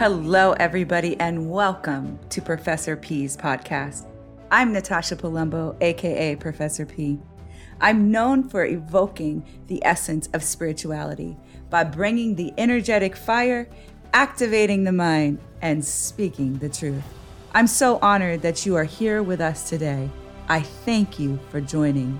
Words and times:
Hello, 0.00 0.52
everybody, 0.52 1.20
and 1.20 1.50
welcome 1.50 2.18
to 2.30 2.40
Professor 2.40 2.96
P's 2.96 3.36
podcast. 3.36 4.06
I'm 4.50 4.72
Natasha 4.72 5.14
Palumbo, 5.14 5.76
aka 5.82 6.36
Professor 6.36 6.86
P. 6.86 7.18
I'm 7.82 8.10
known 8.10 8.48
for 8.48 8.64
evoking 8.64 9.44
the 9.66 9.84
essence 9.84 10.30
of 10.32 10.42
spirituality 10.42 11.36
by 11.68 11.84
bringing 11.84 12.34
the 12.34 12.54
energetic 12.56 13.14
fire, 13.14 13.68
activating 14.14 14.84
the 14.84 14.92
mind, 14.92 15.38
and 15.60 15.84
speaking 15.84 16.56
the 16.56 16.70
truth. 16.70 17.04
I'm 17.52 17.66
so 17.66 17.98
honored 18.00 18.40
that 18.40 18.64
you 18.64 18.76
are 18.76 18.84
here 18.84 19.22
with 19.22 19.42
us 19.42 19.68
today. 19.68 20.08
I 20.48 20.62
thank 20.62 21.18
you 21.18 21.38
for 21.50 21.60
joining. 21.60 22.18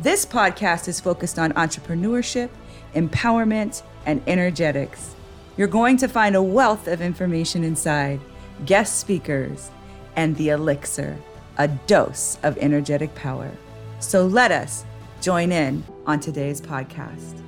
This 0.00 0.26
podcast 0.26 0.88
is 0.88 0.98
focused 0.98 1.38
on 1.38 1.52
entrepreneurship, 1.52 2.50
empowerment, 2.96 3.84
and 4.04 4.20
energetics. 4.26 5.14
You're 5.60 5.68
going 5.68 5.98
to 5.98 6.08
find 6.08 6.36
a 6.36 6.42
wealth 6.42 6.88
of 6.88 7.02
information 7.02 7.64
inside, 7.64 8.18
guest 8.64 8.98
speakers, 8.98 9.70
and 10.16 10.34
the 10.36 10.48
elixir, 10.48 11.18
a 11.58 11.68
dose 11.68 12.38
of 12.42 12.56
energetic 12.56 13.14
power. 13.14 13.50
So 13.98 14.24
let 14.26 14.52
us 14.52 14.86
join 15.20 15.52
in 15.52 15.84
on 16.06 16.18
today's 16.18 16.62
podcast. 16.62 17.42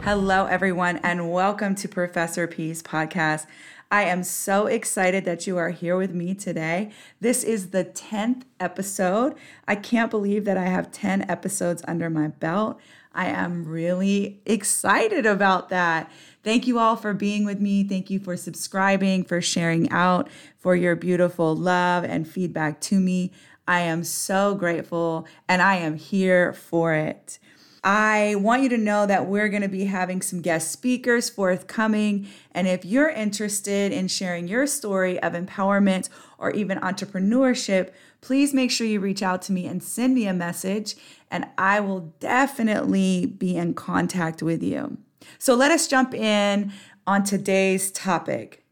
Hello, 0.00 0.46
everyone, 0.46 1.00
and 1.02 1.30
welcome 1.30 1.74
to 1.74 1.86
Professor 1.86 2.46
P's 2.46 2.82
podcast. 2.82 3.44
I 3.90 4.04
am 4.04 4.24
so 4.24 4.66
excited 4.66 5.26
that 5.26 5.46
you 5.46 5.58
are 5.58 5.68
here 5.68 5.98
with 5.98 6.14
me 6.14 6.32
today. 6.32 6.92
This 7.20 7.44
is 7.44 7.72
the 7.72 7.84
10th 7.84 8.44
episode. 8.58 9.34
I 9.66 9.74
can't 9.74 10.10
believe 10.10 10.46
that 10.46 10.56
I 10.56 10.64
have 10.64 10.90
10 10.92 11.30
episodes 11.30 11.82
under 11.86 12.08
my 12.08 12.28
belt. 12.28 12.80
I 13.14 13.26
am 13.26 13.66
really 13.66 14.40
excited 14.46 15.26
about 15.26 15.70
that. 15.70 16.10
Thank 16.42 16.66
you 16.66 16.78
all 16.78 16.96
for 16.96 17.12
being 17.12 17.44
with 17.44 17.60
me. 17.60 17.84
Thank 17.84 18.10
you 18.10 18.18
for 18.18 18.36
subscribing, 18.36 19.24
for 19.24 19.40
sharing 19.40 19.90
out, 19.90 20.28
for 20.56 20.74
your 20.76 20.96
beautiful 20.96 21.54
love 21.54 22.04
and 22.04 22.26
feedback 22.26 22.80
to 22.82 23.00
me. 23.00 23.32
I 23.66 23.80
am 23.80 24.02
so 24.04 24.54
grateful 24.54 25.26
and 25.48 25.60
I 25.60 25.76
am 25.76 25.96
here 25.96 26.52
for 26.52 26.94
it. 26.94 27.38
I 27.84 28.34
want 28.36 28.62
you 28.62 28.68
to 28.70 28.78
know 28.78 29.06
that 29.06 29.26
we're 29.26 29.48
going 29.48 29.62
to 29.62 29.68
be 29.68 29.84
having 29.84 30.20
some 30.20 30.42
guest 30.42 30.72
speakers 30.72 31.30
forthcoming. 31.30 32.26
And 32.52 32.66
if 32.66 32.84
you're 32.84 33.08
interested 33.08 33.92
in 33.92 34.08
sharing 34.08 34.48
your 34.48 34.66
story 34.66 35.20
of 35.22 35.32
empowerment 35.32 36.08
or 36.38 36.50
even 36.50 36.78
entrepreneurship, 36.78 37.92
please 38.20 38.52
make 38.52 38.70
sure 38.70 38.86
you 38.86 39.00
reach 39.00 39.22
out 39.22 39.42
to 39.42 39.52
me 39.52 39.66
and 39.66 39.82
send 39.82 40.14
me 40.14 40.26
a 40.26 40.34
message, 40.34 40.96
and 41.30 41.46
I 41.56 41.78
will 41.80 42.12
definitely 42.18 43.26
be 43.26 43.56
in 43.56 43.74
contact 43.74 44.42
with 44.42 44.62
you. 44.62 44.98
So 45.38 45.54
let 45.54 45.70
us 45.70 45.88
jump 45.88 46.14
in 46.14 46.72
on 47.06 47.24
today's 47.24 47.90
topic 47.90 48.64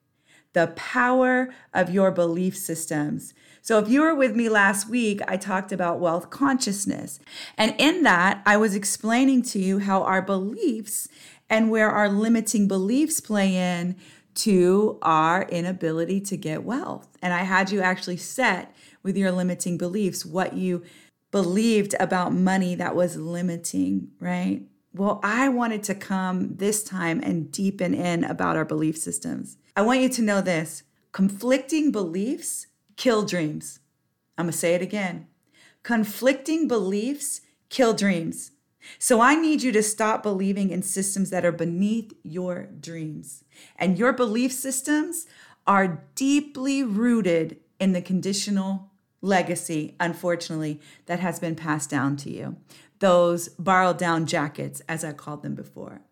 the 0.56 0.68
power 0.68 1.52
of 1.74 1.90
your 1.90 2.10
belief 2.10 2.56
systems. 2.56 3.34
So, 3.60 3.78
if 3.78 3.90
you 3.90 4.00
were 4.00 4.14
with 4.14 4.34
me 4.34 4.48
last 4.48 4.88
week, 4.88 5.20
I 5.28 5.36
talked 5.36 5.70
about 5.70 6.00
wealth 6.00 6.30
consciousness. 6.30 7.20
And 7.58 7.74
in 7.78 8.04
that, 8.04 8.40
I 8.46 8.56
was 8.56 8.74
explaining 8.74 9.42
to 9.42 9.58
you 9.58 9.80
how 9.80 10.02
our 10.04 10.22
beliefs 10.22 11.08
and 11.50 11.70
where 11.70 11.90
our 11.90 12.08
limiting 12.08 12.68
beliefs 12.68 13.20
play 13.20 13.54
in 13.54 13.96
to 14.36 14.98
our 15.02 15.42
inability 15.42 16.22
to 16.22 16.38
get 16.38 16.64
wealth. 16.64 17.06
And 17.20 17.34
I 17.34 17.42
had 17.42 17.70
you 17.70 17.82
actually 17.82 18.16
set 18.16 18.74
with 19.02 19.16
your 19.16 19.32
limiting 19.32 19.76
beliefs 19.76 20.24
what 20.24 20.54
you 20.54 20.82
believed 21.30 21.94
about 22.00 22.32
money 22.32 22.74
that 22.76 22.96
was 22.96 23.16
limiting, 23.16 24.10
right? 24.20 24.62
Well, 24.96 25.20
I 25.22 25.50
wanted 25.50 25.82
to 25.84 25.94
come 25.94 26.56
this 26.56 26.82
time 26.82 27.20
and 27.22 27.52
deepen 27.52 27.92
in 27.92 28.24
about 28.24 28.56
our 28.56 28.64
belief 28.64 28.96
systems. 28.96 29.58
I 29.76 29.82
want 29.82 30.00
you 30.00 30.08
to 30.08 30.22
know 30.22 30.40
this 30.40 30.84
conflicting 31.12 31.92
beliefs 31.92 32.68
kill 32.96 33.22
dreams. 33.22 33.80
I'm 34.38 34.46
to 34.46 34.52
say 34.52 34.74
it 34.74 34.80
again. 34.80 35.26
Conflicting 35.82 36.66
beliefs 36.66 37.42
kill 37.68 37.92
dreams. 37.92 38.52
So 38.98 39.20
I 39.20 39.34
need 39.34 39.62
you 39.62 39.70
to 39.72 39.82
stop 39.82 40.22
believing 40.22 40.70
in 40.70 40.80
systems 40.80 41.28
that 41.28 41.44
are 41.44 41.52
beneath 41.52 42.14
your 42.22 42.68
dreams. 42.80 43.44
And 43.76 43.98
your 43.98 44.14
belief 44.14 44.50
systems 44.50 45.26
are 45.66 46.04
deeply 46.14 46.82
rooted 46.82 47.58
in 47.78 47.92
the 47.92 48.00
conditional 48.00 48.92
legacy, 49.20 49.94
unfortunately, 50.00 50.80
that 51.06 51.20
has 51.20 51.38
been 51.40 51.56
passed 51.56 51.90
down 51.90 52.16
to 52.16 52.30
you 52.30 52.56
those 52.98 53.48
borrowed 53.50 53.98
down 53.98 54.26
jackets, 54.26 54.80
as 54.88 55.04
I 55.04 55.12
called 55.12 55.42
them 55.42 55.54
before. 55.54 56.02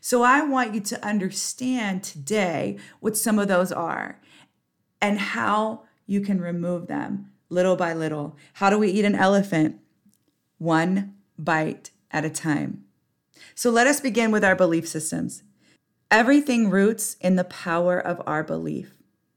So 0.00 0.22
I 0.22 0.42
want 0.42 0.74
you 0.74 0.80
to 0.80 1.04
understand 1.04 2.02
today 2.02 2.78
what 3.00 3.16
some 3.16 3.38
of 3.38 3.48
those 3.48 3.72
are 3.72 4.20
and 5.00 5.18
how 5.18 5.84
you 6.06 6.20
can 6.20 6.40
remove 6.40 6.86
them 6.86 7.30
little 7.48 7.76
by 7.76 7.92
little. 7.92 8.36
How 8.54 8.70
do 8.70 8.78
we 8.78 8.90
eat 8.90 9.04
an 9.04 9.14
elephant? 9.14 9.80
One 10.58 11.14
bite 11.38 11.90
at 12.10 12.24
a 12.24 12.30
time. 12.30 12.84
So 13.54 13.70
let 13.70 13.86
us 13.86 14.00
begin 14.00 14.30
with 14.30 14.44
our 14.44 14.56
belief 14.56 14.88
systems. 14.88 15.42
Everything 16.10 16.70
roots 16.70 17.16
in 17.20 17.36
the 17.36 17.44
power 17.44 17.98
of 17.98 18.22
our 18.26 18.42
belief. 18.42 18.94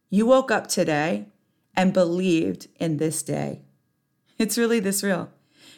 You 0.09 0.25
woke 0.25 0.51
up 0.51 0.67
today 0.67 1.27
and 1.75 1.93
believed 1.93 2.67
in 2.77 2.97
this 2.97 3.23
day. 3.23 3.61
It's 4.37 4.57
really 4.57 4.79
this 4.79 5.03
real. 5.03 5.31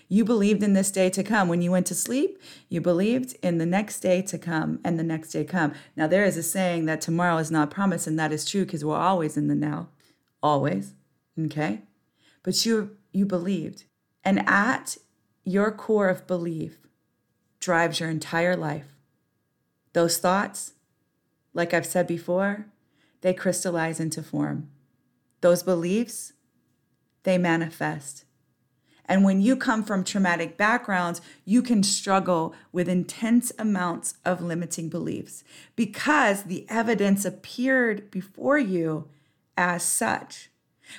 You 0.07 0.23
believed 0.23 0.61
in 0.61 0.73
this 0.73 0.91
day 0.91 1.09
to 1.09 1.23
come. 1.23 1.47
When 1.47 1.61
you 1.61 1.71
went 1.71 1.87
to 1.87 1.95
sleep, 1.95 2.39
you 2.69 2.79
believed 2.79 3.35
in 3.41 3.57
the 3.57 3.65
next 3.65 4.01
day 4.01 4.21
to 4.23 4.37
come 4.37 4.79
and 4.83 4.99
the 4.99 5.03
next 5.03 5.31
day 5.31 5.43
come. 5.43 5.73
Now, 5.95 6.07
there 6.07 6.25
is 6.25 6.37
a 6.37 6.43
saying 6.43 6.85
that 6.85 7.01
tomorrow 7.01 7.37
is 7.37 7.49
not 7.49 7.71
promised, 7.71 8.05
and 8.05 8.19
that 8.19 8.31
is 8.31 8.45
true 8.45 8.65
because 8.65 8.85
we're 8.85 8.95
always 8.95 9.35
in 9.35 9.47
the 9.47 9.55
now. 9.55 9.89
Always. 10.43 10.93
Okay? 11.39 11.81
But 12.43 12.65
you 12.65 12.97
you 13.11 13.25
believed. 13.25 13.85
And 14.23 14.47
at 14.47 14.97
your 15.43 15.71
core 15.71 16.09
of 16.09 16.27
belief 16.27 16.79
drives 17.59 17.99
your 17.99 18.09
entire 18.09 18.55
life. 18.55 18.95
Those 19.93 20.17
thoughts, 20.17 20.73
like 21.53 21.73
I've 21.73 21.85
said 21.85 22.05
before, 22.05 22.65
they 23.21 23.33
crystallize 23.33 23.99
into 23.99 24.21
form. 24.21 24.69
Those 25.41 25.63
beliefs, 25.63 26.33
they 27.23 27.37
manifest. 27.37 28.24
And 29.07 29.23
when 29.23 29.41
you 29.41 29.55
come 29.55 29.83
from 29.83 30.03
traumatic 30.03 30.57
backgrounds, 30.57 31.21
you 31.45 31.61
can 31.61 31.83
struggle 31.83 32.55
with 32.71 32.89
intense 32.89 33.51
amounts 33.59 34.15
of 34.25 34.41
limiting 34.41 34.89
beliefs 34.89 35.43
because 35.75 36.43
the 36.43 36.65
evidence 36.69 37.23
appeared 37.25 38.09
before 38.09 38.57
you 38.57 39.07
as 39.57 39.83
such. 39.83 40.49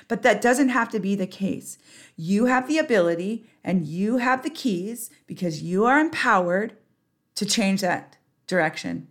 But 0.07 0.21
that 0.23 0.41
doesn't 0.41 0.69
have 0.69 0.89
to 0.89 0.99
be 0.99 1.15
the 1.15 1.27
case. 1.27 1.77
You 2.15 2.45
have 2.45 2.67
the 2.67 2.77
ability 2.77 3.45
and 3.63 3.87
you 3.87 4.17
have 4.17 4.43
the 4.43 4.49
keys 4.49 5.09
because 5.25 5.61
you 5.61 5.85
are 5.85 5.99
empowered 5.99 6.75
to 7.35 7.45
change 7.45 7.81
that 7.81 8.17
direction. 8.47 9.07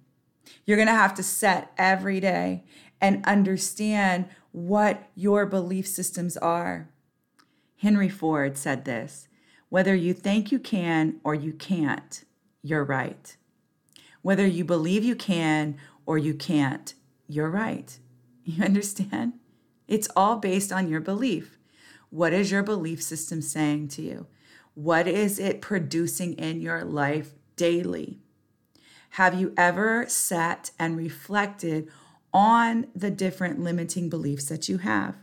You're 0.64 0.76
going 0.76 0.88
to 0.88 0.94
have 0.94 1.14
to 1.14 1.22
set 1.22 1.72
every 1.78 2.20
day 2.20 2.64
and 3.00 3.24
understand 3.24 4.26
what 4.52 5.08
your 5.14 5.46
belief 5.46 5.86
systems 5.86 6.36
are. 6.38 6.88
Henry 7.78 8.08
Ford 8.08 8.56
said 8.56 8.84
this 8.84 9.28
whether 9.68 9.94
you 9.94 10.14
think 10.14 10.52
you 10.52 10.58
can 10.58 11.20
or 11.24 11.34
you 11.34 11.52
can't, 11.52 12.24
you're 12.62 12.84
right. 12.84 13.36
Whether 14.22 14.46
you 14.46 14.64
believe 14.64 15.04
you 15.04 15.16
can 15.16 15.76
or 16.04 16.18
you 16.18 16.34
can't, 16.34 16.94
you're 17.28 17.50
right. 17.50 17.98
You 18.48 18.62
understand? 18.62 19.32
It's 19.88 20.08
all 20.14 20.36
based 20.36 20.70
on 20.70 20.88
your 20.88 21.00
belief. 21.00 21.58
What 22.10 22.32
is 22.32 22.52
your 22.52 22.62
belief 22.62 23.02
system 23.02 23.42
saying 23.42 23.88
to 23.88 24.02
you? 24.02 24.28
What 24.74 25.08
is 25.08 25.40
it 25.40 25.60
producing 25.60 26.34
in 26.34 26.60
your 26.60 26.84
life 26.84 27.34
daily? 27.56 28.20
Have 29.10 29.34
you 29.34 29.52
ever 29.56 30.04
sat 30.08 30.70
and 30.78 30.96
reflected 30.96 31.90
on 32.32 32.86
the 32.94 33.10
different 33.10 33.58
limiting 33.58 34.08
beliefs 34.08 34.44
that 34.44 34.68
you 34.68 34.78
have? 34.78 35.16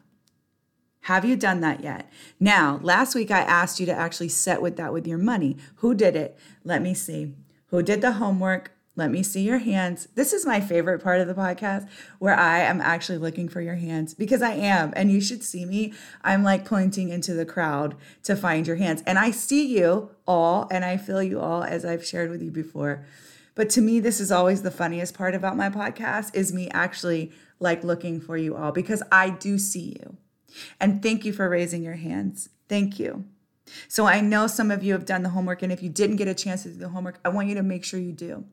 Have 1.04 1.26
you 1.26 1.36
done 1.36 1.60
that 1.60 1.84
yet? 1.84 2.10
Now, 2.40 2.80
last 2.82 3.14
week 3.14 3.30
I 3.30 3.42
asked 3.42 3.78
you 3.78 3.86
to 3.88 3.94
actually 3.94 4.30
set 4.30 4.62
with 4.62 4.78
that 4.78 4.94
with 4.94 5.06
your 5.06 5.18
money. 5.18 5.58
Who 5.78 5.94
did 5.94 6.16
it? 6.16 6.38
Let 6.64 6.82
me 6.82 6.94
see. 6.94 7.34
Who 7.68 7.84
did 7.84 8.00
the 8.00 8.14
homework? 8.14 8.72
Let 8.96 9.12
me 9.12 9.22
see 9.22 9.42
your 9.42 9.58
hands. 9.58 10.08
This 10.16 10.32
is 10.32 10.46
my 10.46 10.62
favorite 10.62 11.04
part 11.04 11.20
of 11.20 11.28
the 11.28 11.34
podcast 11.34 11.90
where 12.20 12.36
I 12.36 12.60
am 12.60 12.80
actually 12.80 13.18
looking 13.18 13.50
for 13.50 13.60
your 13.60 13.76
hands 13.76 14.14
because 14.14 14.42
I 14.42 14.54
am. 14.54 14.94
And 14.96 15.12
you 15.12 15.20
should 15.20 15.44
see 15.44 15.66
me. 15.66 15.94
I'm 16.22 16.42
like 16.42 16.64
pointing 16.64 17.10
into 17.10 17.34
the 17.34 17.46
crowd 17.46 17.96
to 18.24 18.38
find 18.38 18.66
your 18.66 18.78
hands. 18.78 19.04
And 19.06 19.20
I 19.20 19.32
see 19.32 19.78
you 19.78 20.12
all 20.26 20.70
and 20.72 20.86
I 20.86 20.96
feel 20.96 21.22
you 21.22 21.42
all 21.42 21.64
as 21.64 21.84
I've 21.84 22.06
shared 22.06 22.30
with 22.30 22.42
you 22.42 22.52
before. 22.52 23.06
But 23.56 23.70
to 23.72 23.82
me, 23.82 24.00
this 24.00 24.22
is 24.22 24.32
always 24.32 24.62
the 24.62 24.72
funniest 24.72 25.16
part 25.16 25.36
about 25.36 25.58
my 25.58 25.70
podcast 25.70 26.34
is 26.34 26.54
me 26.54 26.70
actually 26.70 27.34
like 27.60 27.84
looking 27.84 28.22
for 28.22 28.38
you 28.38 28.56
all 28.56 28.72
because 28.72 29.04
I 29.12 29.32
do 29.32 29.58
see 29.58 29.98
you. 30.00 30.18
And 30.80 31.02
thank 31.02 31.26
you 31.26 31.34
for 31.34 31.50
raising 31.50 31.84
your 31.84 31.96
hands. 31.96 32.50
Thank 32.70 33.00
you. 33.00 33.26
So 33.88 34.06
I 34.06 34.22
know 34.22 34.48
some 34.48 34.72
of 34.72 34.84
you 34.84 34.94
have 34.94 35.06
done 35.06 35.24
the 35.24 35.30
homework, 35.30 35.62
and 35.62 35.72
if 35.72 35.82
you 35.82 35.90
didn't 35.90 36.18
get 36.18 36.28
a 36.28 36.34
chance 36.34 36.64
to 36.64 36.70
do 36.70 36.80
the 36.80 36.90
homework, 36.90 37.20
I 37.24 37.30
want 37.30 37.48
you 37.48 37.56
to 37.56 37.64
make 37.64 37.84
sure 37.84 38.00
you 38.00 38.12
do. 38.12 38.46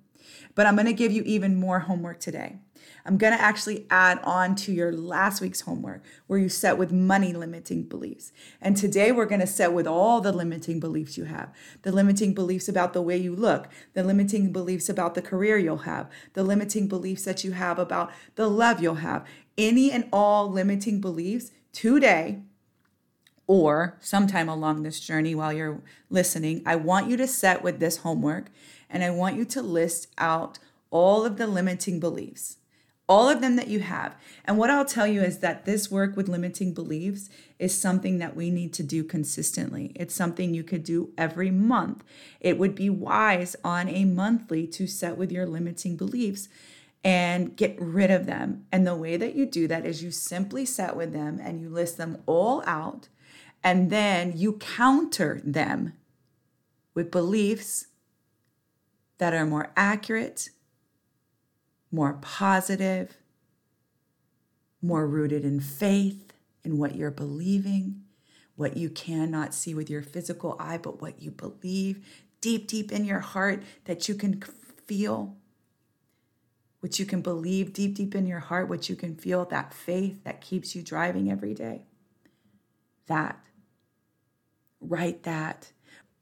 But 0.55 0.67
I'm 0.67 0.77
going 0.77 0.87
to 0.87 0.93
give 0.93 1.13
you 1.13 1.23
even 1.25 1.57
more 1.57 1.81
homework 1.81 2.21
today. 2.21 2.59
I'm 3.05 3.17
going 3.17 3.33
to 3.33 3.41
actually 3.41 3.87
add 3.91 4.21
on 4.25 4.55
to 4.57 4.73
your 4.73 4.93
last 4.93 5.41
week's 5.41 5.63
homework 5.63 6.03
where 6.27 6.39
you 6.39 6.49
set 6.49 6.79
with 6.79 6.93
money 6.93 7.33
limiting 7.33 7.85
beliefs. 7.85 8.33
And 8.61 8.77
today 8.77 9.13
we're 9.13 9.27
going 9.27 9.41
to 9.41 9.47
set 9.47 9.73
with 9.73 9.87
all 9.87 10.21
the 10.21 10.33
limiting 10.33 10.81
beliefs 10.81 11.17
you 11.17 11.25
have 11.25 11.53
the 11.83 11.93
limiting 11.93 12.35
beliefs 12.35 12.69
about 12.69 12.93
the 12.93 13.03
way 13.03 13.17
you 13.17 13.35
look, 13.35 13.69
the 13.95 14.05
limiting 14.05 14.53
beliefs 14.53 14.89
about 14.89 15.15
the 15.15 15.23
career 15.23 15.57
you'll 15.59 15.79
have, 15.79 16.11
the 16.35 16.43
limiting 16.43 16.89
beliefs 16.89 17.25
that 17.25 17.45
you 17.45 17.53
have 17.53 17.79
about 17.79 18.11
the 18.37 18.49
love 18.49 18.83
you'll 18.83 18.97
have. 18.97 19.25
Any 19.57 19.91
and 19.91 20.09
all 20.13 20.51
limiting 20.51 21.01
beliefs 21.01 21.51
today 21.73 22.41
or 23.47 23.97
sometime 24.01 24.49
along 24.49 24.83
this 24.83 25.01
journey 25.01 25.35
while 25.35 25.53
you're 25.53 25.81
listening, 26.09 26.63
I 26.65 26.77
want 26.77 27.09
you 27.09 27.17
to 27.17 27.27
set 27.27 27.63
with 27.63 27.81
this 27.81 27.99
homework 27.99 28.47
and 28.89 29.03
I 29.03 29.11
want 29.11 29.37
you 29.37 29.45
to 29.47 29.63
list 29.63 30.09
out 30.19 30.59
all 30.91 31.25
of 31.25 31.37
the 31.37 31.47
limiting 31.47 32.01
beliefs 32.01 32.57
all 33.11 33.29
of 33.29 33.41
them 33.41 33.57
that 33.57 33.67
you 33.67 33.81
have. 33.81 34.15
And 34.45 34.57
what 34.57 34.71
I'll 34.71 34.85
tell 34.85 35.07
you 35.09 35.21
is 35.21 35.39
that 35.39 35.65
this 35.65 35.91
work 35.91 36.17
with 36.17 36.29
limiting 36.29 36.73
beliefs 36.73 37.29
is 37.59 37.77
something 37.77 38.19
that 38.19 38.37
we 38.37 38.53
need 38.53 38.73
to 38.75 38.85
do 38.85 39.03
consistently. 39.03 39.91
It's 39.97 40.15
something 40.15 40.55
you 40.55 40.63
could 40.63 40.85
do 40.85 41.11
every 41.19 41.51
month. 41.51 42.05
It 42.39 42.57
would 42.57 42.77
be 42.77 42.89
wise 42.89 43.57
on 43.65 43.89
a 43.89 44.05
monthly 44.05 44.69
to 44.69 44.87
set 44.87 45.17
with 45.17 45.33
your 45.33 45.45
limiting 45.45 45.97
beliefs 45.97 46.49
and 47.03 47.57
get 47.57 47.77
rid 47.81 48.11
of 48.11 48.27
them. 48.27 48.67
And 48.71 48.87
the 48.87 48.97
way 48.97 49.17
that 49.17 49.35
you 49.35 49.47
do 49.47 49.67
that 49.69 49.87
is 49.87 50.03
you 50.03 50.11
simply 50.11 50.67
set 50.67 50.97
with 50.97 51.13
them 51.13 51.41
and 51.43 51.61
you 51.61 51.69
list 51.69 51.97
them 51.97 52.23
all 52.27 52.63
out, 52.67 53.09
and 53.63 53.91
then 53.91 54.33
you 54.37 54.55
counter 54.55 55.41
them 55.45 55.95
with 56.95 57.11
beliefs 57.11 57.87
that 59.19 59.35
are 59.35 59.47
more 59.47 59.73
accurate 59.77 60.51
more 61.91 62.15
positive, 62.21 63.17
more 64.81 65.07
rooted 65.07 65.45
in 65.45 65.61
faith 65.61 66.33
in 66.65 66.79
what 66.79 66.95
you're 66.95 67.11
believing, 67.11 68.03
what 68.57 68.77
you 68.77 68.89
cannot 68.89 69.55
see 69.55 69.75
with 69.75 69.91
your 69.91 70.03
physical 70.03 70.57
eye, 70.59 70.79
but 70.79 71.01
what 71.01 71.21
you 71.21 71.31
believe 71.31 72.07
deep, 72.41 72.67
deep 72.67 72.91
in 72.93 73.05
your 73.05 73.21
heart 73.21 73.63
that 73.85 74.09
you 74.09 74.15
can 74.15 74.41
feel, 74.87 75.37
what 76.81 76.99
you 76.99 77.07
can 77.07 77.21
believe 77.21 77.73
deep, 77.73 77.95
deep 77.95 78.15
in 78.15 78.27
your 78.27 78.41
heart, 78.41 78.69
what 78.69 78.89
you 78.89 78.97
can 78.97 79.15
feel, 79.15 79.45
that 79.47 79.73
faith 79.73 80.25
that 80.25 80.41
keeps 80.41 80.75
you 80.75 80.83
driving 80.83 81.31
every 81.31 81.55
day. 81.55 81.83
That. 83.07 83.39
Write 84.81 85.23
that. 85.25 85.73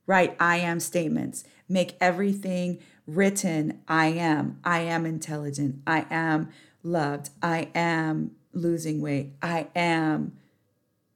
Write 0.07 0.37
I 0.41 0.57
am 0.59 0.81
statements. 0.81 1.45
Make 1.69 1.97
everything 2.01 2.81
written 3.07 3.83
I 3.87 4.07
am. 4.07 4.59
I 4.65 4.81
am 4.81 5.07
intelligent. 5.07 5.81
I 5.87 6.07
am 6.11 6.51
loved. 6.83 7.31
I 7.43 7.69
am 7.75 8.33
losing 8.53 9.01
weight. 9.01 9.35
I 9.43 9.69
am 9.77 10.33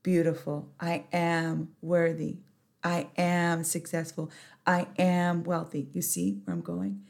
beautiful. 0.03 0.69
I 0.79 1.05
am 1.13 1.71
worthy. 1.81 2.39
I 2.85 3.09
am 3.17 3.65
successful. 3.65 4.31
I 4.67 4.89
am 4.99 5.45
wealthy. 5.45 5.89
You 5.93 6.03
see 6.03 6.41
where 6.45 6.55
I'm 6.55 6.63
going? 6.63 7.03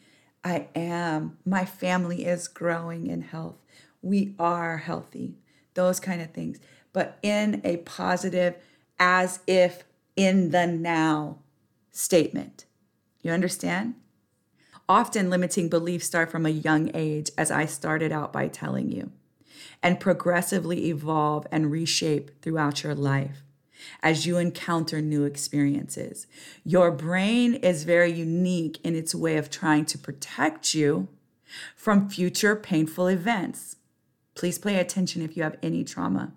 I 0.44 0.68
am. 0.74 1.38
My 1.44 1.64
family 1.64 2.24
is 2.24 2.48
growing 2.48 3.06
in 3.06 3.22
health. 3.22 3.56
We 4.00 4.34
are 4.38 4.78
healthy. 4.78 5.36
Those 5.74 6.00
kind 6.00 6.20
of 6.20 6.32
things. 6.32 6.58
But 6.92 7.18
in 7.22 7.60
a 7.64 7.78
positive, 7.78 8.56
as 8.98 9.40
if 9.46 9.84
in 10.16 10.50
the 10.50 10.66
now 10.66 11.38
statement. 11.90 12.66
You 13.22 13.30
understand? 13.32 13.94
Often 14.88 15.30
limiting 15.30 15.68
beliefs 15.68 16.06
start 16.06 16.30
from 16.30 16.44
a 16.44 16.50
young 16.50 16.90
age, 16.92 17.30
as 17.38 17.50
I 17.50 17.66
started 17.66 18.12
out 18.12 18.32
by 18.32 18.48
telling 18.48 18.90
you, 18.90 19.12
and 19.82 20.00
progressively 20.00 20.86
evolve 20.90 21.46
and 21.52 21.70
reshape 21.70 22.42
throughout 22.42 22.82
your 22.82 22.94
life 22.94 23.44
as 24.02 24.26
you 24.26 24.38
encounter 24.38 25.00
new 25.00 25.24
experiences. 25.24 26.26
Your 26.64 26.90
brain 26.90 27.54
is 27.54 27.84
very 27.84 28.12
unique 28.12 28.80
in 28.84 28.94
its 28.94 29.14
way 29.14 29.36
of 29.36 29.50
trying 29.50 29.84
to 29.86 29.98
protect 29.98 30.74
you 30.74 31.08
from 31.76 32.08
future 32.08 32.56
painful 32.56 33.06
events. 33.06 33.76
Please 34.34 34.58
pay 34.58 34.78
attention 34.78 35.22
if 35.22 35.36
you 35.36 35.42
have 35.42 35.58
any 35.62 35.84
trauma. 35.84 36.32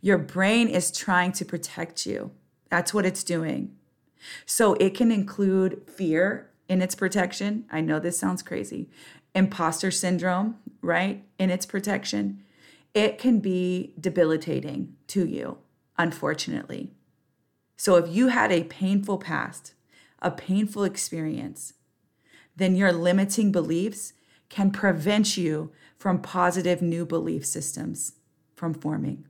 Your 0.00 0.18
brain 0.18 0.68
is 0.68 0.90
trying 0.90 1.32
to 1.32 1.44
protect 1.44 2.04
you. 2.04 2.30
That's 2.68 2.92
what 2.92 3.06
it's 3.06 3.24
doing. 3.24 3.74
So 4.44 4.74
it 4.74 4.94
can 4.94 5.10
include 5.10 5.82
fear 5.88 6.50
in 6.68 6.82
its 6.82 6.94
protection. 6.94 7.64
I 7.70 7.80
know 7.80 7.98
this 7.98 8.18
sounds 8.18 8.42
crazy. 8.42 8.88
Imposter 9.34 9.90
syndrome, 9.90 10.58
right? 10.82 11.24
In 11.38 11.50
its 11.50 11.66
protection. 11.66 12.42
It 12.94 13.18
can 13.18 13.40
be 13.40 13.92
debilitating 14.00 14.94
to 15.08 15.26
you, 15.26 15.58
unfortunately. 15.98 16.92
So 17.76 17.96
if 17.96 18.14
you 18.14 18.28
had 18.28 18.52
a 18.52 18.64
painful 18.64 19.18
past, 19.18 19.74
a 20.20 20.30
painful 20.30 20.84
experience, 20.84 21.74
then 22.56 22.76
your 22.76 22.92
limiting 22.92 23.52
beliefs 23.52 24.12
can 24.48 24.70
prevent 24.70 25.36
you 25.36 25.72
from 25.96 26.20
positive 26.20 26.80
new 26.80 27.04
belief 27.04 27.44
systems 27.44 28.12
from 28.54 28.74
forming. 28.74 29.26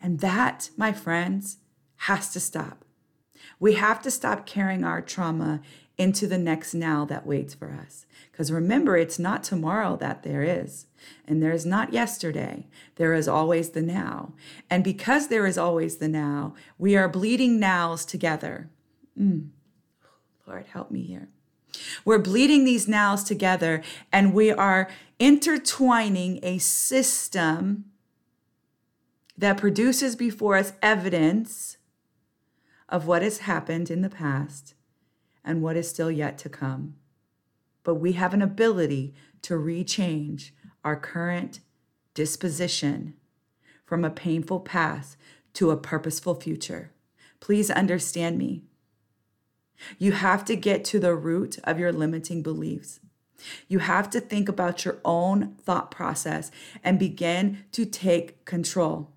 And 0.00 0.20
that, 0.20 0.70
my 0.76 0.92
friends, 0.92 1.58
has 1.96 2.32
to 2.32 2.40
stop. 2.40 2.81
We 3.58 3.74
have 3.74 4.02
to 4.02 4.10
stop 4.10 4.46
carrying 4.46 4.84
our 4.84 5.00
trauma 5.00 5.60
into 5.98 6.26
the 6.26 6.38
next 6.38 6.74
now 6.74 7.04
that 7.04 7.26
waits 7.26 7.54
for 7.54 7.70
us. 7.70 8.06
Because 8.30 8.50
remember, 8.50 8.96
it's 8.96 9.18
not 9.18 9.44
tomorrow 9.44 9.96
that 9.96 10.22
there 10.22 10.42
is, 10.42 10.86
and 11.26 11.42
there 11.42 11.52
is 11.52 11.66
not 11.66 11.92
yesterday. 11.92 12.66
There 12.96 13.14
is 13.14 13.28
always 13.28 13.70
the 13.70 13.82
now. 13.82 14.32
And 14.70 14.82
because 14.82 15.28
there 15.28 15.46
is 15.46 15.58
always 15.58 15.96
the 15.96 16.08
now, 16.08 16.54
we 16.78 16.96
are 16.96 17.08
bleeding 17.08 17.60
nows 17.60 18.04
together. 18.04 18.70
Mm. 19.18 19.50
Lord, 20.46 20.66
help 20.66 20.90
me 20.90 21.02
here. 21.02 21.28
We're 22.04 22.18
bleeding 22.18 22.64
these 22.64 22.88
nows 22.88 23.24
together, 23.24 23.82
and 24.12 24.34
we 24.34 24.50
are 24.50 24.90
intertwining 25.18 26.40
a 26.42 26.58
system 26.58 27.86
that 29.36 29.56
produces 29.56 30.16
before 30.16 30.56
us 30.56 30.72
evidence 30.82 31.76
of 32.92 33.06
what 33.06 33.22
has 33.22 33.38
happened 33.38 33.90
in 33.90 34.02
the 34.02 34.10
past 34.10 34.74
and 35.42 35.62
what 35.62 35.76
is 35.76 35.88
still 35.88 36.10
yet 36.10 36.36
to 36.36 36.48
come. 36.48 36.94
But 37.82 37.94
we 37.94 38.12
have 38.12 38.34
an 38.34 38.42
ability 38.42 39.14
to 39.40 39.54
rechange 39.54 40.50
our 40.84 40.94
current 40.94 41.60
disposition 42.14 43.14
from 43.86 44.04
a 44.04 44.10
painful 44.10 44.60
past 44.60 45.16
to 45.54 45.70
a 45.70 45.76
purposeful 45.76 46.34
future. 46.34 46.92
Please 47.40 47.70
understand 47.70 48.36
me. 48.36 48.62
You 49.98 50.12
have 50.12 50.44
to 50.44 50.54
get 50.54 50.84
to 50.86 51.00
the 51.00 51.14
root 51.14 51.58
of 51.64 51.78
your 51.78 51.92
limiting 51.92 52.42
beliefs. 52.42 53.00
You 53.68 53.80
have 53.80 54.10
to 54.10 54.20
think 54.20 54.48
about 54.48 54.84
your 54.84 54.98
own 55.04 55.56
thought 55.62 55.90
process 55.90 56.50
and 56.84 56.98
begin 56.98 57.64
to 57.72 57.86
take 57.86 58.44
control. 58.44 59.11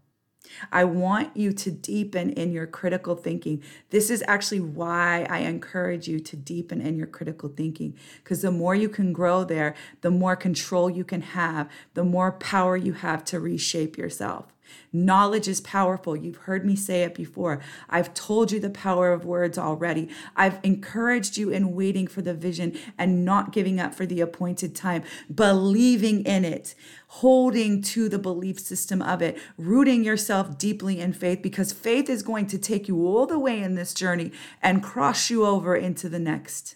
I 0.71 0.83
want 0.83 1.35
you 1.35 1.53
to 1.53 1.71
deepen 1.71 2.31
in 2.31 2.51
your 2.51 2.67
critical 2.67 3.15
thinking. 3.15 3.61
This 3.89 4.09
is 4.09 4.23
actually 4.27 4.61
why 4.61 5.27
I 5.29 5.39
encourage 5.39 6.07
you 6.07 6.19
to 6.19 6.35
deepen 6.35 6.81
in 6.81 6.95
your 6.95 7.07
critical 7.07 7.49
thinking, 7.49 7.95
because 8.23 8.41
the 8.41 8.51
more 8.51 8.75
you 8.75 8.89
can 8.89 9.13
grow 9.13 9.43
there, 9.43 9.75
the 10.01 10.11
more 10.11 10.35
control 10.35 10.89
you 10.89 11.03
can 11.03 11.21
have, 11.21 11.69
the 11.93 12.03
more 12.03 12.31
power 12.31 12.77
you 12.77 12.93
have 12.93 13.23
to 13.25 13.39
reshape 13.39 13.97
yourself. 13.97 14.54
Knowledge 14.91 15.47
is 15.47 15.61
powerful. 15.61 16.15
You've 16.15 16.37
heard 16.37 16.65
me 16.65 16.75
say 16.75 17.03
it 17.03 17.15
before. 17.15 17.61
I've 17.89 18.13
told 18.13 18.51
you 18.51 18.59
the 18.59 18.69
power 18.69 19.11
of 19.11 19.25
words 19.25 19.57
already. 19.57 20.09
I've 20.35 20.59
encouraged 20.63 21.37
you 21.37 21.49
in 21.49 21.75
waiting 21.75 22.07
for 22.07 22.21
the 22.21 22.33
vision 22.33 22.77
and 22.97 23.25
not 23.25 23.51
giving 23.51 23.79
up 23.79 23.93
for 23.93 24.05
the 24.05 24.21
appointed 24.21 24.75
time, 24.75 25.03
believing 25.33 26.23
in 26.25 26.45
it, 26.45 26.75
holding 27.07 27.81
to 27.81 28.09
the 28.09 28.19
belief 28.19 28.59
system 28.59 29.01
of 29.01 29.21
it, 29.21 29.37
rooting 29.57 30.03
yourself 30.03 30.57
deeply 30.57 30.99
in 30.99 31.13
faith 31.13 31.41
because 31.41 31.73
faith 31.73 32.09
is 32.09 32.23
going 32.23 32.47
to 32.47 32.57
take 32.57 32.87
you 32.87 33.05
all 33.05 33.25
the 33.25 33.39
way 33.39 33.61
in 33.61 33.75
this 33.75 33.93
journey 33.93 34.31
and 34.61 34.83
cross 34.83 35.29
you 35.29 35.45
over 35.45 35.75
into 35.75 36.09
the 36.09 36.19
next. 36.19 36.75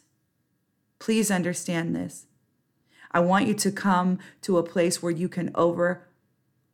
Please 0.99 1.31
understand 1.31 1.95
this. 1.95 2.25
I 3.11 3.21
want 3.21 3.47
you 3.47 3.53
to 3.55 3.71
come 3.71 4.19
to 4.43 4.57
a 4.57 4.63
place 4.63 5.01
where 5.01 5.11
you 5.11 5.27
can 5.27 5.51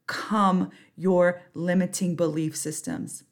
overcome 0.08 0.72
your 0.96 1.42
limiting 1.54 2.16
belief 2.16 2.56
systems. 2.56 3.24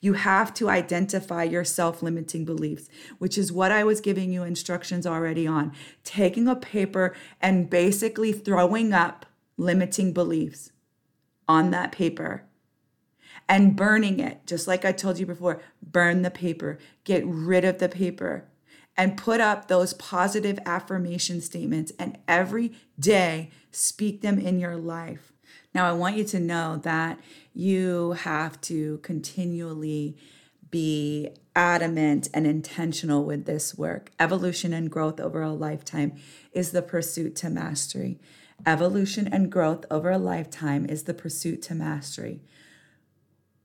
You 0.00 0.12
have 0.12 0.54
to 0.54 0.70
identify 0.70 1.42
your 1.42 1.64
self 1.64 2.02
limiting 2.02 2.44
beliefs, 2.44 2.88
which 3.18 3.36
is 3.36 3.52
what 3.52 3.72
I 3.72 3.82
was 3.82 4.00
giving 4.00 4.32
you 4.32 4.44
instructions 4.44 5.06
already 5.06 5.46
on. 5.46 5.72
Taking 6.04 6.46
a 6.46 6.54
paper 6.54 7.14
and 7.40 7.68
basically 7.68 8.32
throwing 8.32 8.92
up 8.92 9.26
limiting 9.56 10.12
beliefs 10.12 10.70
on 11.48 11.72
that 11.72 11.90
paper 11.90 12.44
and 13.48 13.74
burning 13.74 14.20
it, 14.20 14.46
just 14.46 14.68
like 14.68 14.84
I 14.84 14.92
told 14.92 15.18
you 15.18 15.26
before. 15.26 15.60
Burn 15.82 16.22
the 16.22 16.30
paper, 16.30 16.78
get 17.02 17.26
rid 17.26 17.64
of 17.64 17.78
the 17.78 17.88
paper, 17.88 18.44
and 18.96 19.16
put 19.18 19.40
up 19.40 19.66
those 19.66 19.94
positive 19.94 20.60
affirmation 20.64 21.40
statements 21.40 21.90
and 21.98 22.18
every 22.28 22.72
day 23.00 23.50
speak 23.72 24.20
them 24.20 24.38
in 24.38 24.60
your 24.60 24.76
life. 24.76 25.32
Now, 25.74 25.88
I 25.88 25.92
want 25.92 26.16
you 26.16 26.24
to 26.24 26.40
know 26.40 26.78
that 26.82 27.18
you 27.54 28.12
have 28.12 28.60
to 28.62 28.98
continually 28.98 30.16
be 30.70 31.30
adamant 31.54 32.28
and 32.32 32.46
intentional 32.46 33.24
with 33.24 33.44
this 33.44 33.76
work. 33.76 34.10
Evolution 34.18 34.72
and 34.72 34.90
growth 34.90 35.20
over 35.20 35.42
a 35.42 35.52
lifetime 35.52 36.14
is 36.52 36.72
the 36.72 36.82
pursuit 36.82 37.36
to 37.36 37.50
mastery. 37.50 38.18
Evolution 38.64 39.28
and 39.28 39.50
growth 39.50 39.84
over 39.90 40.10
a 40.10 40.18
lifetime 40.18 40.86
is 40.86 41.04
the 41.04 41.14
pursuit 41.14 41.62
to 41.62 41.74
mastery. 41.74 42.40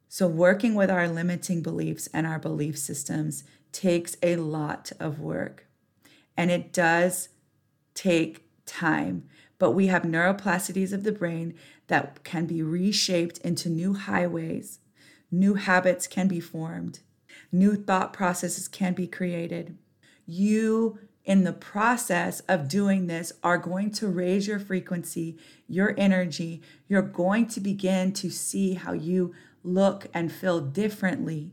So, 0.10 0.28
working 0.28 0.74
with 0.76 0.90
our 0.90 1.08
limiting 1.08 1.62
beliefs 1.62 2.08
and 2.14 2.26
our 2.26 2.40
belief 2.40 2.78
systems 2.78 3.44
takes 3.72 4.18
a 4.24 4.38
lot 4.38 4.92
of 5.00 5.20
work. 5.20 5.68
And 6.36 6.50
it 6.50 6.74
does 6.74 7.30
take 7.94 8.44
time. 8.66 9.30
But 9.60 9.72
we 9.72 9.88
have 9.88 10.04
neuroplasticities 10.04 10.94
of 10.94 11.04
the 11.04 11.12
brain 11.12 11.56
that 11.88 12.24
can 12.24 12.46
be 12.46 12.62
reshaped 12.62 13.40
into 13.40 13.70
new 13.70 13.94
highways. 13.94 14.80
New 15.32 15.56
habits 15.56 16.08
can 16.08 16.28
be 16.28 16.40
formed. 16.40 17.00
New 17.52 17.76
thought 17.76 18.14
processes 18.14 18.68
can 18.68 18.94
be 18.94 19.08
created. 19.08 19.78
You, 20.26 21.00
in 21.26 21.44
the 21.44 21.54
process 21.54 22.42
of 22.42 22.68
doing 22.68 23.08
this, 23.08 23.34
are 23.44 23.58
going 23.58 23.92
to 23.92 24.08
raise 24.08 24.48
your 24.48 24.60
frequency, 24.60 25.38
your 25.68 25.94
energy. 25.98 26.62
You're 26.88 27.02
going 27.02 27.48
to 27.48 27.60
begin 27.60 28.14
to 28.14 28.30
see 28.30 28.76
how 28.76 28.94
you 28.94 29.34
look 29.64 30.08
and 30.14 30.32
feel 30.32 30.62
differently. 30.62 31.52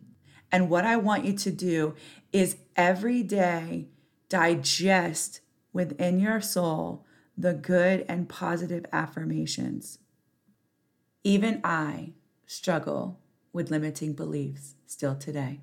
And 0.52 0.70
what 0.70 0.84
I 0.84 0.96
want 0.96 1.24
you 1.24 1.32
to 1.32 1.50
do 1.50 1.94
is 2.32 2.56
every 2.76 3.22
day 3.22 3.88
digest 4.28 5.40
within 5.72 6.20
your 6.20 6.40
soul 6.40 7.03
the 7.36 7.54
good 7.54 8.04
and 8.08 8.28
positive 8.28 8.86
affirmations. 8.92 9.98
Even 11.22 11.60
I 11.64 12.12
struggle 12.46 13.20
with 13.52 13.70
limiting 13.70 14.12
beliefs 14.12 14.74
still 14.86 15.16
today. 15.16 15.60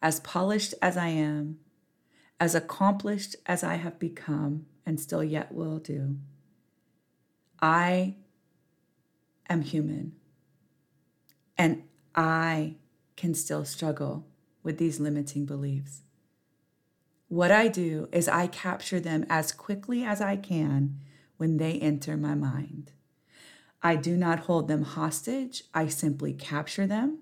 As 0.00 0.20
polished 0.20 0.74
as 0.80 0.96
I 0.96 1.08
am, 1.08 1.58
as 2.40 2.54
accomplished 2.54 3.36
as 3.46 3.62
I 3.62 3.74
have 3.74 3.98
become 3.98 4.66
and 4.86 5.00
still 5.00 5.24
yet 5.24 5.52
will 5.52 5.78
do, 5.78 6.16
I 7.60 8.16
am 9.48 9.62
human. 9.62 10.12
And 11.56 11.82
I 12.14 12.76
can 13.16 13.34
still 13.34 13.64
struggle 13.64 14.26
with 14.62 14.78
these 14.78 15.00
limiting 15.00 15.44
beliefs. 15.44 16.02
What 17.28 17.50
I 17.50 17.68
do 17.68 18.08
is 18.10 18.26
I 18.26 18.46
capture 18.46 19.00
them 19.00 19.26
as 19.28 19.52
quickly 19.52 20.02
as 20.02 20.22
I 20.22 20.36
can 20.36 21.00
when 21.36 21.58
they 21.58 21.78
enter 21.78 22.16
my 22.16 22.34
mind. 22.34 22.92
I 23.82 23.96
do 23.96 24.16
not 24.16 24.40
hold 24.40 24.66
them 24.66 24.82
hostage, 24.82 25.64
I 25.74 25.88
simply 25.88 26.32
capture 26.32 26.86
them. 26.86 27.18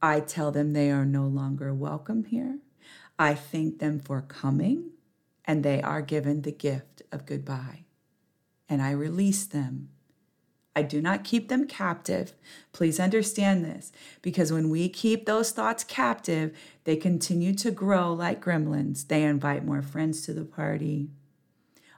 I 0.00 0.20
tell 0.20 0.50
them 0.50 0.72
they 0.72 0.90
are 0.90 1.04
no 1.04 1.26
longer 1.26 1.74
welcome 1.74 2.24
here. 2.24 2.58
I 3.18 3.34
thank 3.34 3.80
them 3.80 4.00
for 4.00 4.22
coming, 4.22 4.92
and 5.44 5.62
they 5.62 5.82
are 5.82 6.02
given 6.02 6.42
the 6.42 6.52
gift 6.52 7.02
of 7.12 7.26
goodbye. 7.26 7.84
And 8.68 8.80
I 8.80 8.92
release 8.92 9.44
them 9.44 9.90
I 10.78 10.82
do 10.82 11.02
not 11.02 11.24
keep 11.24 11.48
them 11.48 11.66
captive. 11.66 12.34
Please 12.72 13.00
understand 13.00 13.64
this 13.64 13.90
because 14.22 14.52
when 14.52 14.70
we 14.70 14.88
keep 14.88 15.26
those 15.26 15.50
thoughts 15.50 15.82
captive, 15.82 16.56
they 16.84 16.94
continue 16.94 17.52
to 17.54 17.72
grow 17.72 18.12
like 18.12 18.40
gremlins. 18.44 19.08
They 19.08 19.24
invite 19.24 19.64
more 19.64 19.82
friends 19.82 20.22
to 20.26 20.32
the 20.32 20.44
party. 20.44 21.08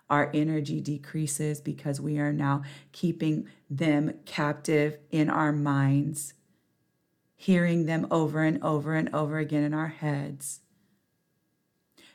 Our 0.08 0.30
energy 0.32 0.80
decreases 0.80 1.60
because 1.60 2.00
we 2.00 2.18
are 2.18 2.32
now 2.32 2.62
keeping 2.92 3.48
them 3.68 4.14
captive 4.24 4.96
in 5.10 5.28
our 5.28 5.52
minds, 5.52 6.32
hearing 7.36 7.84
them 7.84 8.06
over 8.10 8.42
and 8.42 8.64
over 8.64 8.94
and 8.94 9.14
over 9.14 9.36
again 9.36 9.62
in 9.62 9.74
our 9.74 9.88
heads. 9.88 10.60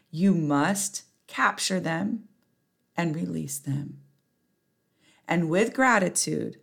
You 0.10 0.34
must 0.34 1.04
capture 1.28 1.80
them 1.80 2.24
and 2.98 3.16
release 3.16 3.60
them 3.60 4.00
and 5.28 5.50
with 5.50 5.74
gratitude, 5.74 6.58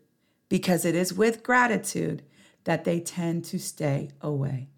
because 0.49 0.85
it 0.85 0.95
is 0.95 1.13
with 1.13 1.43
gratitude 1.43 2.23
that 2.65 2.85
they 2.85 3.01
tend 3.01 3.45
to 3.45 3.59
stay 3.59 4.11
away. 4.21 4.69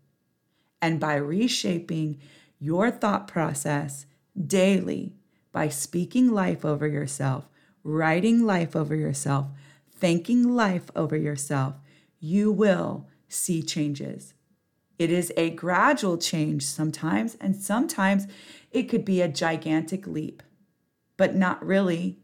And 0.81 1.01
by 1.01 1.17
reshaping 1.17 2.21
your 2.59 2.91
thought 2.91 3.27
process 3.29 4.07
daily, 4.47 5.17
by 5.53 5.69
speaking 5.69 6.33
life 6.33 6.65
over 6.65 6.87
yourself, 6.87 7.49
writing 7.83 8.45
life 8.45 8.75
over 8.75 8.95
yourself, 8.95 9.49
thanking 9.91 10.55
life 10.55 10.91
over 10.97 11.17
yourself, 11.17 11.75
you 12.19 12.51
will 12.51 13.07
see 13.29 13.63
changes. 13.63 14.35
It 14.99 15.11
is 15.11 15.33
a 15.37 15.51
gradual 15.51 16.19
change 16.19 16.65
sometimes, 16.65 17.37
and 17.41 17.57
sometimes 17.57 18.27
it 18.71 18.85
could 18.85 19.05
be 19.05 19.21
a 19.21 19.29
gigantic 19.29 20.07
leap, 20.07 20.43
but 21.17 21.35
not 21.35 21.65
really 21.65 22.19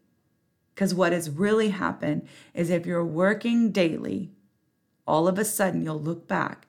because 0.80 0.94
what 0.94 1.12
has 1.12 1.28
really 1.28 1.68
happened 1.68 2.26
is 2.54 2.70
if 2.70 2.86
you're 2.86 3.04
working 3.04 3.70
daily, 3.70 4.30
all 5.06 5.28
of 5.28 5.38
a 5.38 5.44
sudden 5.44 5.82
you'll 5.82 6.00
look 6.00 6.26
back 6.26 6.68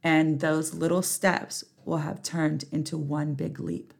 and 0.00 0.38
those 0.38 0.74
little 0.74 1.02
steps 1.02 1.64
will 1.84 1.96
have 1.96 2.22
turned 2.22 2.66
into 2.70 2.96
one 2.96 3.34
big 3.34 3.58
leap. 3.58 3.92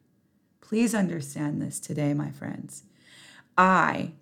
Please 0.61 0.95
understand 0.95 1.61
this 1.61 1.77
today, 1.77 2.13
my 2.13 2.31
friends. 2.31 2.83
I 3.57 4.13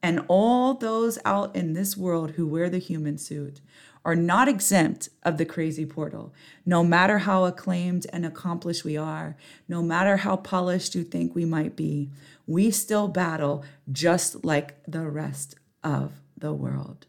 and 0.00 0.24
all 0.28 0.74
those 0.74 1.18
out 1.24 1.56
in 1.56 1.72
this 1.72 1.96
world 1.96 2.32
who 2.32 2.46
wear 2.46 2.70
the 2.70 2.78
human 2.78 3.18
suit 3.18 3.60
are 4.04 4.14
not 4.14 4.48
exempt 4.48 5.08
of 5.22 5.38
the 5.38 5.46
crazy 5.46 5.86
portal. 5.86 6.34
No 6.66 6.84
matter 6.84 7.18
how 7.18 7.44
acclaimed 7.44 8.06
and 8.12 8.26
accomplished 8.26 8.84
we 8.84 8.96
are, 8.96 9.36
no 9.68 9.82
matter 9.82 10.18
how 10.18 10.36
polished 10.36 10.94
you 10.94 11.04
think 11.04 11.34
we 11.34 11.44
might 11.44 11.74
be, 11.74 12.10
we 12.46 12.70
still 12.70 13.08
battle 13.08 13.64
just 13.90 14.44
like 14.44 14.76
the 14.86 15.08
rest 15.08 15.54
of 15.82 16.20
the 16.36 16.52
world. 16.52 17.06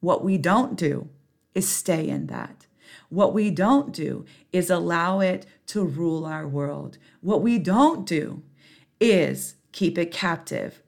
What 0.00 0.24
we 0.24 0.38
don't 0.38 0.76
do 0.76 1.10
is 1.54 1.68
stay 1.68 2.08
in 2.08 2.26
that. 2.28 2.66
What 3.08 3.34
we 3.34 3.50
don't 3.50 3.92
do 3.92 4.24
is 4.52 4.70
allow 4.70 5.20
it 5.20 5.46
to 5.66 5.84
rule 5.84 6.24
our 6.24 6.48
world. 6.48 6.96
What 7.20 7.42
we 7.42 7.58
don't 7.58 8.06
do 8.06 8.42
is 9.00 9.56
keep 9.72 9.98
it 9.98 10.10
captive 10.10 10.82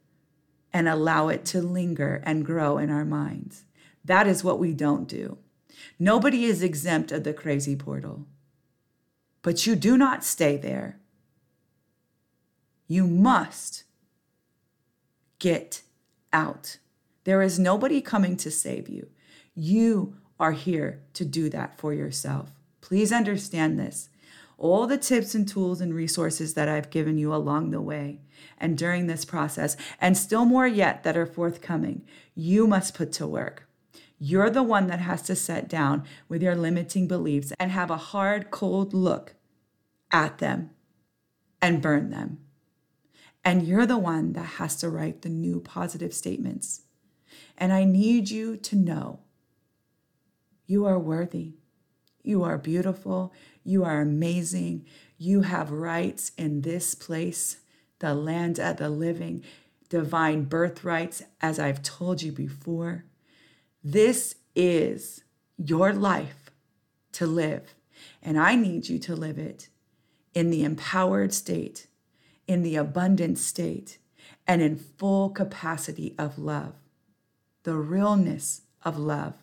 and 0.73 0.89
allow 0.89 1.29
it 1.29 1.45
to 1.47 1.61
linger 1.61 2.23
and 2.25 2.45
grow 2.45 2.79
in 2.79 2.91
our 2.91 3.05
minds. 3.05 3.65
That 4.05 4.27
is 4.27 4.45
what 4.45 4.59
we 4.59 4.75
don't 4.75 5.09
do. 5.09 5.39
Nobody 5.99 6.45
is 6.45 6.63
exempt 6.63 7.13
of 7.13 7.25
the 7.25 7.33
crazy 7.33 7.77
portal. 7.77 8.27
But 9.43 9.67
you 9.67 9.77
do 9.77 9.97
not 9.97 10.25
stay 10.25 10.57
there. 10.57 10.99
You 12.87 13.07
must 13.07 13.85
get 15.39 15.83
out. 16.33 16.79
There 17.25 17.43
is 17.43 17.59
nobody 17.59 18.01
coming 18.01 18.37
to 18.39 18.51
save 18.51 18.89
you. 18.89 19.09
You 19.55 20.17
are 20.39 20.53
here 20.53 21.01
to 21.15 21.25
do 21.25 21.49
that 21.51 21.79
for 21.79 21.95
yourself. 21.95 22.51
Please 22.81 23.13
understand 23.13 23.79
this. 23.79 24.11
All 24.59 24.87
the 24.87 24.99
tips 24.99 25.35
and 25.35 25.49
tools 25.49 25.81
and 25.81 25.95
resources 25.95 26.55
that 26.55 26.69
I've 26.69 26.91
given 26.91 27.19
you 27.19 27.35
along 27.35 27.71
the 27.71 27.81
way 27.81 28.21
and 28.59 28.79
during 28.79 29.07
this 29.07 29.25
process, 29.25 29.77
and 30.01 30.17
still 30.17 30.45
more 30.45 30.67
yet 30.67 31.03
that 31.03 31.17
are 31.17 31.27
forthcoming, 31.27 32.03
you 32.35 32.67
must 32.67 32.95
put 32.95 33.13
to 33.13 33.27
work. 33.27 33.64
You're 34.27 34.49
the 34.49 34.63
one 34.63 34.87
that 34.87 35.01
has 35.01 35.21
to 35.25 35.37
sit 35.37 35.69
down 35.69 36.05
with 36.31 36.43
your 36.43 36.57
limiting 36.57 37.07
beliefs 37.07 37.53
and 37.61 37.71
have 37.71 37.91
a 37.91 37.99
hard, 37.99 38.51
cold 38.51 38.95
look 38.95 39.35
at 40.11 40.39
them 40.39 40.71
and 41.61 41.83
burn 41.83 42.09
them. 42.09 42.39
And 43.45 43.65
you're 43.65 43.85
the 43.85 43.99
one 43.99 44.33
that 44.33 44.47
has 44.57 44.77
to 44.77 44.89
write 44.89 45.21
the 45.21 45.29
new 45.29 45.61
positive 45.61 46.15
statements. 46.15 46.85
And 47.59 47.71
I 47.71 47.85
need 47.85 48.31
you 48.31 48.57
to 48.57 48.75
know 48.75 49.21
you 50.65 50.87
are 50.87 50.99
worthy. 50.99 51.57
You 52.23 52.45
are 52.45 52.57
beautiful. 52.57 53.31
You 53.63 53.85
are 53.85 54.01
amazing. 54.01 54.87
You 55.19 55.43
have 55.43 55.71
rights 55.71 56.33
in 56.39 56.63
this 56.63 56.95
place, 56.95 57.59
the 57.99 58.15
land 58.15 58.59
of 58.59 58.79
the 58.79 58.89
living, 58.89 59.45
divine 59.91 60.45
birthrights, 60.45 61.23
as 61.43 61.59
I've 61.59 61.83
told 61.83 62.23
you 62.23 62.33
before. 62.33 63.05
This 63.85 64.37
is 64.57 65.23
your 65.57 65.93
life 65.93 66.51
to 67.13 67.27
live. 67.27 67.75
And 68.23 68.41
I 68.41 68.57
need 68.57 68.89
you 68.89 68.99
to 69.01 69.15
live 69.15 69.39
it 69.39 69.69
in 70.33 70.51
the 70.51 70.65
empowered 70.65 71.33
state 71.33 71.87
in 72.47 72.63
the 72.63 72.77
abundant 72.77 73.39
state 73.39 73.99
and 74.47 74.61
in 74.61 74.77
full 74.77 75.31
capacity 75.31 76.15
of 76.19 76.39
love, 76.39 76.75
the 77.63 77.75
realness 77.75 78.63
of 78.83 78.99
love, 78.99 79.35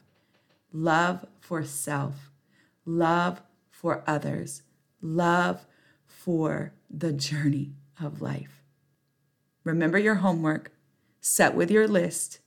love 0.72 1.26
for 1.40 1.64
self, 1.64 2.32
love 2.86 3.42
for 3.70 4.04
others, 4.06 4.62
love 5.02 5.66
for 6.06 6.74
the 6.90 7.12
journey 7.14 7.74
of 8.00 8.22
life. 8.22 8.62
Remember 9.64 9.98
your 9.98 10.16
homework, 10.16 10.72
set 11.20 11.56
with 11.56 11.72
your 11.72 11.88
list, 11.88 12.40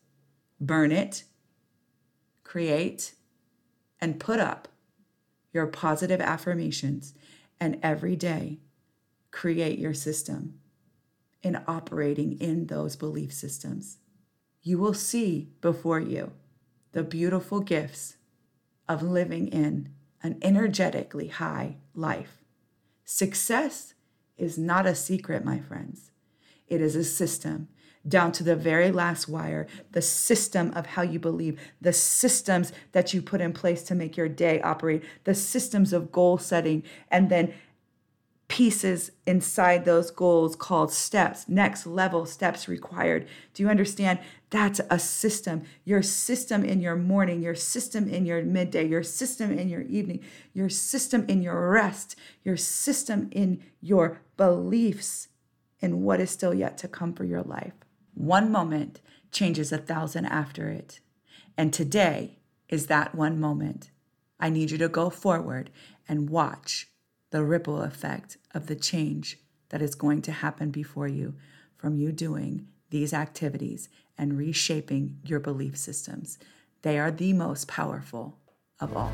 burn 0.61 0.93
it, 0.93 1.25
create, 2.55 3.15
and 4.01 4.21
put 4.21 4.39
up 4.39 4.69
your 5.53 5.67
positive 5.67 6.21
affirmations, 6.21 7.13
and 7.59 7.77
every 7.83 8.15
day 8.15 8.61
create 9.33 9.77
your 9.77 9.93
system 9.93 10.55
in 11.43 11.61
operating 11.67 12.39
in 12.39 12.69
those 12.69 12.95
belief 12.95 13.33
systems. 13.33 13.99
You 14.63 14.79
will 14.79 14.95
see 14.95 15.49
before 15.61 15.99
you 15.99 16.31
the 16.93 17.03
beautiful 17.03 17.59
gifts 17.59 18.19
of 18.89 19.03
living 19.03 19.49
in 19.49 19.89
an 20.23 20.39
energetically 20.41 21.27
high 21.27 21.79
life. 21.93 22.39
Success 23.05 23.95
is 24.37 24.57
not 24.57 24.87
a 24.87 24.95
secret, 24.95 25.45
my 25.45 25.59
friends. 25.59 26.13
It 26.69 26.81
is 26.81 26.95
a 26.95 27.03
system 27.03 27.67
down 28.07 28.33
to 28.33 28.45
the 28.45 28.57
very 28.57 28.91
last 28.91 29.29
wire, 29.29 29.67
the 29.93 30.03
system 30.03 30.73
of 30.75 30.87
how 30.87 31.03
you 31.03 31.19
believe, 31.19 31.59
the 31.81 31.93
systems 31.93 32.73
that 32.93 33.15
you 33.15 33.23
put 33.23 33.41
in 33.41 33.53
place 33.53 33.83
to 33.85 33.95
make 33.95 34.17
your 34.17 34.29
day 34.29 34.61
operate, 34.61 35.03
the 35.25 35.35
systems 35.35 35.93
of 35.93 36.13
goal 36.13 36.39
setting, 36.39 36.83
and 37.11 37.31
then 37.31 37.55
pieces 38.47 39.11
inside 39.27 39.85
those 39.85 40.11
goals 40.11 40.55
called 40.55 40.93
steps, 40.93 41.49
next 41.49 41.87
level 41.87 42.27
steps 42.27 42.69
required. 42.69 43.27
Do 43.55 43.63
you 43.63 43.69
understand? 43.71 44.19
That's 44.51 44.81
a 44.91 44.99
system. 44.99 45.65
Your 45.85 46.03
system 46.03 46.63
in 46.63 46.81
your 46.81 46.95
morning, 46.95 47.43
your 47.43 47.55
system 47.55 48.09
in 48.09 48.27
your 48.27 48.43
midday, 48.43 48.87
your 48.87 49.03
system 49.03 49.59
in 49.59 49.69
your 49.69 49.83
evening, 49.83 50.23
your 50.53 50.69
system 50.69 51.25
in 51.27 51.43
your 51.43 51.71
rest, 51.71 52.17
your 52.45 52.57
system 52.57 53.29
in 53.33 53.65
your 53.81 54.21
beliefs 54.37 55.29
in 55.81 56.03
what 56.03 56.21
is 56.21 56.31
still 56.31 56.55
yet 56.55 56.79
to 56.79 56.89
come 56.89 57.13
for 57.13 57.25
your 57.25 57.43
life. 57.43 57.73
One 58.15 58.51
moment 58.51 59.01
changes 59.33 59.73
a 59.73 59.79
thousand 59.79 60.27
after 60.27 60.69
it. 60.69 61.01
And 61.57 61.73
today 61.73 62.39
is 62.69 62.87
that 62.87 63.15
one 63.15 63.41
moment. 63.41 63.91
I 64.39 64.51
need 64.51 64.71
you 64.71 64.79
to 64.79 64.89
go 64.89 65.11
forward 65.11 65.71
and 66.09 66.31
watch 66.31 66.89
the 67.31 67.43
ripple 67.43 67.83
effect 67.83 68.37
of 68.55 68.67
the 68.67 68.77
change 68.77 69.39
that 69.71 69.83
is 69.83 69.95
going 69.95 70.23
to 70.23 70.33
happen 70.33 70.71
before 70.71 71.09
you 71.09 71.35
from 71.77 71.97
you 71.97 72.13
doing 72.13 72.69
these 72.91 73.13
activities 73.13 73.89
and 74.17 74.39
reshaping 74.39 75.19
your 75.25 75.41
belief 75.41 75.77
systems. 75.77 76.39
They 76.83 76.99
are 76.99 77.11
the 77.11 77.33
most 77.33 77.67
powerful 77.67 78.39
of 78.79 78.97
all. 78.97 79.13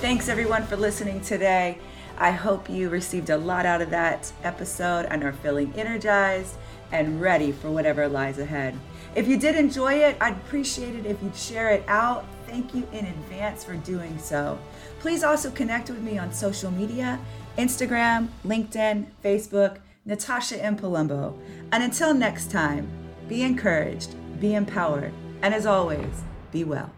Thanks 0.00 0.28
everyone 0.28 0.64
for 0.64 0.76
listening 0.76 1.20
today. 1.20 1.78
I 2.18 2.30
hope 2.30 2.70
you 2.70 2.88
received 2.88 3.30
a 3.30 3.36
lot 3.36 3.66
out 3.66 3.82
of 3.82 3.90
that 3.90 4.32
episode 4.42 5.06
and 5.06 5.24
are 5.24 5.32
feeling 5.32 5.72
energized 5.76 6.54
and 6.92 7.20
ready 7.20 7.50
for 7.50 7.70
whatever 7.70 8.08
lies 8.08 8.38
ahead. 8.38 8.78
If 9.14 9.28
you 9.28 9.38
did 9.38 9.56
enjoy 9.56 9.94
it, 9.94 10.16
I'd 10.20 10.34
appreciate 10.34 10.94
it 10.94 11.06
if 11.06 11.22
you'd 11.22 11.36
share 11.36 11.70
it 11.70 11.84
out. 11.88 12.24
Thank 12.46 12.74
you 12.74 12.86
in 12.92 13.06
advance 13.06 13.64
for 13.64 13.74
doing 13.76 14.18
so. 14.18 14.58
Please 15.00 15.24
also 15.24 15.50
connect 15.50 15.90
with 15.90 16.02
me 16.02 16.18
on 16.18 16.32
social 16.32 16.70
media 16.70 17.18
Instagram, 17.58 18.28
LinkedIn, 18.44 19.06
Facebook, 19.24 19.78
Natasha 20.04 20.62
M. 20.62 20.76
Palumbo. 20.76 21.38
And 21.72 21.82
until 21.82 22.12
next 22.12 22.50
time, 22.50 22.88
be 23.28 23.42
encouraged, 23.42 24.14
be 24.40 24.54
empowered, 24.54 25.12
and 25.42 25.54
as 25.54 25.66
always, 25.66 26.22
be 26.50 26.64
well. 26.64 26.90